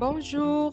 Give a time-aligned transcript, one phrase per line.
[0.00, 0.72] Bonjour,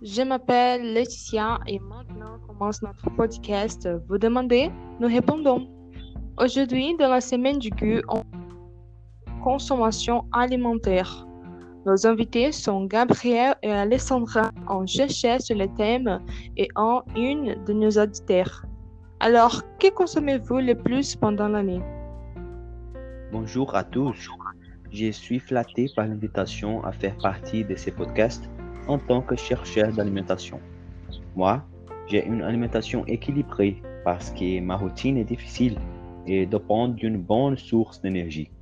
[0.00, 3.88] je m'appelle Laetitia et maintenant commence notre podcast.
[4.08, 4.70] Vous demandez,
[5.00, 5.66] nous répondons.
[6.40, 8.22] Aujourd'hui, dans la semaine du goût, on
[9.42, 11.26] consommation alimentaire.
[11.84, 16.20] Nos invités sont Gabriel et Alessandra en cherchant sur le thème
[16.56, 18.64] et en une de nos auditeurs.
[19.18, 21.82] Alors, que consommez-vous le plus pendant l'année?
[23.32, 24.30] Bonjour à tous.
[24.96, 28.48] Je suis flatté par l'invitation à faire partie de ces podcasts
[28.86, 30.60] en tant que chercheur d'alimentation.
[31.34, 31.64] Moi,
[32.06, 35.80] j'ai une alimentation équilibrée parce que ma routine est difficile
[36.28, 38.52] et dépend d'une bonne source d'énergie.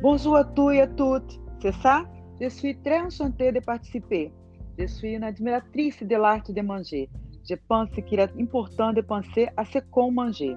[0.00, 1.40] Bonjour à tous et à toutes.
[1.60, 2.04] C'est ça?
[2.40, 4.30] Je suis très enchantée de participer.
[4.78, 7.10] Je suis une admiratrice de l'art de manger.
[7.50, 10.54] Je pense qu'il est important de penser à ce qu'on mange.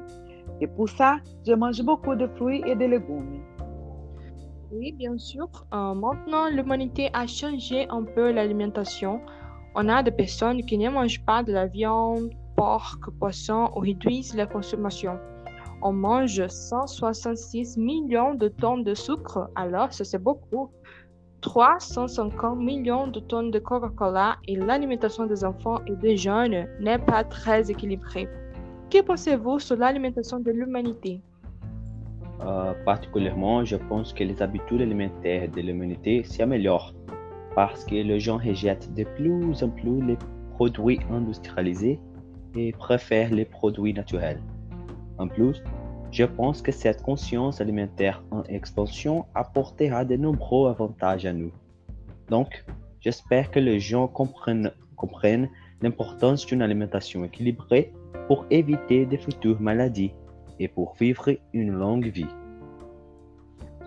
[0.61, 1.17] Et pour ça,
[1.47, 3.41] je mange beaucoup de fruits et de légumes.
[4.77, 5.47] Oui, bien sûr.
[5.73, 9.21] Euh, maintenant, l'humanité a changé un peu l'alimentation.
[9.73, 14.35] On a des personnes qui ne mangent pas de la viande, porc, poisson ou réduisent
[14.35, 15.17] la consommation.
[15.81, 20.69] On mange 166 millions de tonnes de sucre, alors ça c'est beaucoup.
[21.39, 27.23] 350 millions de tonnes de Coca-Cola et l'alimentation des enfants et des jeunes n'est pas
[27.23, 28.27] très équilibrée.
[28.89, 31.21] Que pensez-vous sur l'alimentation de l'humanité?
[32.41, 36.93] Euh, particulièrement, je pense que les habitudes alimentaires de l'humanité s'améliorent
[37.55, 40.17] parce que les gens rejettent de plus en plus les
[40.55, 41.99] produits industrialisés
[42.55, 44.41] et préfèrent les produits naturels.
[45.17, 45.63] En plus,
[46.11, 51.51] je pense que cette conscience alimentaire en expansion apportera de nombreux avantages à nous.
[52.29, 52.65] Donc,
[52.99, 55.49] j'espère que les gens comprennent, comprennent
[55.81, 57.93] l'importance d'une alimentation équilibrée
[58.27, 60.13] pour éviter de futures maladies
[60.59, 62.27] et pour vivre une longue vie.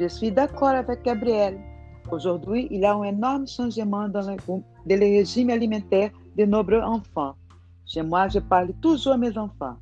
[0.00, 1.58] Je suis d'accord avec Gabriel.
[2.10, 6.64] Aujourd'hui, il y a un énorme changement dans le, dans le régime alimentaire de nos
[6.82, 7.34] enfants.
[7.84, 9.76] Chez moi, je parle toujours à mes enfants.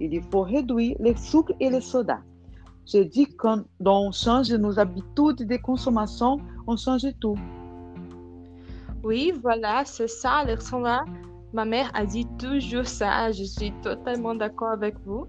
[0.00, 2.20] Il faut réduire le sucre et le soda.
[2.86, 7.36] Je dis que quand on change nos habitudes de consommation, on change tout.
[9.02, 11.04] Oui, voilà, c'est ça, Alexandra.
[11.52, 13.30] Ma mère a dit toujours ça.
[13.32, 15.26] Je suis totalement d'accord avec vous.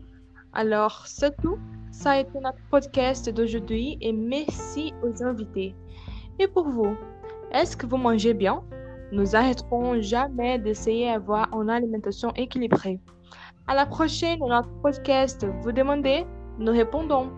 [0.53, 1.57] Alors, c'est tout.
[1.91, 5.75] Ça a été notre podcast d'aujourd'hui et merci aux invités.
[6.39, 6.95] Et pour vous,
[7.51, 8.63] est-ce que vous mangez bien?
[9.11, 12.99] Nous arrêterons jamais d'essayer d'avoir une alimentation équilibrée.
[13.67, 15.45] À la prochaine notre podcast.
[15.61, 16.25] Vous demandez,
[16.57, 17.31] nous répondons.